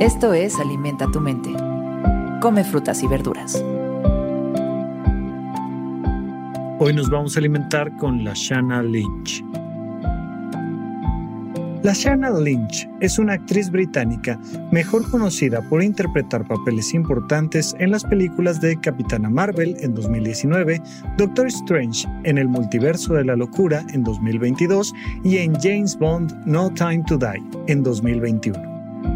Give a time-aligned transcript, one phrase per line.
[0.00, 1.50] Esto es Alimenta tu mente.
[2.40, 3.62] Come frutas y verduras.
[6.78, 9.44] Hoy nos vamos a alimentar con la Shanna Lynch.
[11.82, 14.40] La Shanna Lynch es una actriz británica
[14.72, 20.80] mejor conocida por interpretar papeles importantes en las películas de Capitana Marvel en 2019,
[21.18, 26.70] Doctor Strange en el Multiverso de la Locura en 2022 y en James Bond No
[26.70, 28.69] Time to Die en 2021.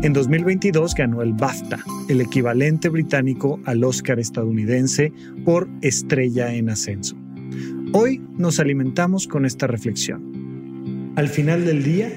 [0.05, 5.15] En 2022 ganó el BAFTA, el equivalente británico al Oscar estadounidense
[5.47, 7.17] por Estrella en Ascenso.
[7.95, 11.15] Hoy nos alimentamos con esta reflexión.
[11.17, 12.13] Al final del día,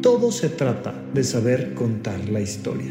[0.00, 2.90] todo se trata de saber contar la historia.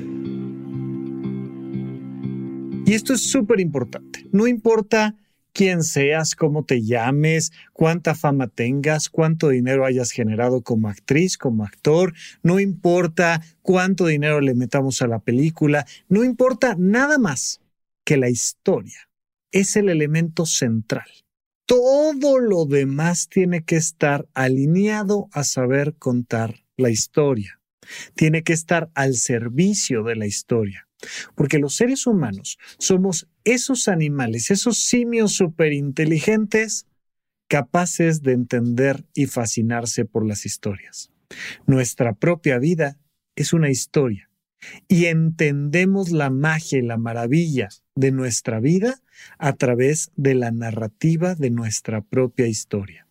[2.86, 4.28] Y esto es súper importante.
[4.32, 5.16] No importa
[5.56, 11.64] quién seas, cómo te llames, cuánta fama tengas, cuánto dinero hayas generado como actriz, como
[11.64, 17.62] actor, no importa cuánto dinero le metamos a la película, no importa nada más
[18.04, 19.10] que la historia.
[19.54, 21.08] Es el elemento central.
[21.66, 27.62] Todo lo demás tiene que estar alineado a saber contar la historia.
[28.14, 30.86] Tiene que estar al servicio de la historia.
[31.36, 36.88] Porque los seres humanos somos esos animales, esos simios superinteligentes
[37.48, 41.12] capaces de entender y fascinarse por las historias.
[41.66, 42.98] Nuestra propia vida
[43.36, 44.30] es una historia
[44.88, 49.02] y entendemos la magia y la maravilla de nuestra vida
[49.38, 53.05] a través de la narrativa de nuestra propia historia.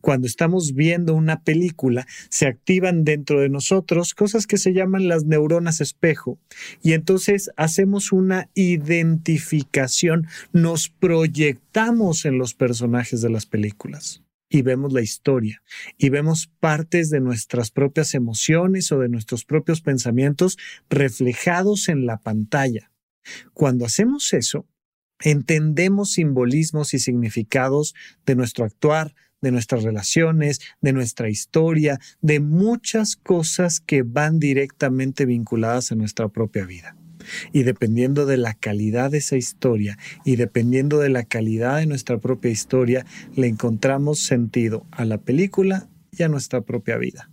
[0.00, 5.24] Cuando estamos viendo una película, se activan dentro de nosotros cosas que se llaman las
[5.24, 6.38] neuronas espejo
[6.82, 14.92] y entonces hacemos una identificación, nos proyectamos en los personajes de las películas y vemos
[14.92, 15.62] la historia
[15.98, 20.56] y vemos partes de nuestras propias emociones o de nuestros propios pensamientos
[20.88, 22.92] reflejados en la pantalla.
[23.54, 24.66] Cuando hacemos eso,
[25.20, 29.14] entendemos simbolismos y significados de nuestro actuar,
[29.46, 36.28] de nuestras relaciones, de nuestra historia, de muchas cosas que van directamente vinculadas a nuestra
[36.28, 36.96] propia vida.
[37.52, 42.18] Y dependiendo de la calidad de esa historia y dependiendo de la calidad de nuestra
[42.18, 47.30] propia historia, le encontramos sentido a la película y a nuestra propia vida.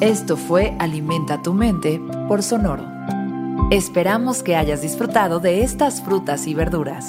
[0.00, 2.84] Esto fue Alimenta tu mente por Sonoro.
[3.70, 7.06] Esperamos que hayas disfrutado de estas frutas y verduras.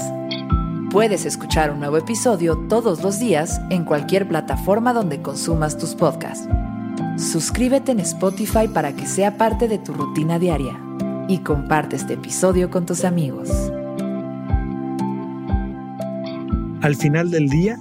[0.92, 6.50] Puedes escuchar un nuevo episodio todos los días en cualquier plataforma donde consumas tus podcasts.
[7.18, 10.78] Suscríbete en Spotify para que sea parte de tu rutina diaria
[11.30, 13.50] y comparte este episodio con tus amigos.
[16.82, 17.78] Al final del día,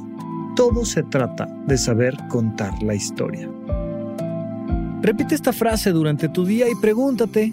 [0.54, 3.50] todo se trata de saber contar la historia.
[5.02, 7.52] Repite esta frase durante tu día y pregúntate,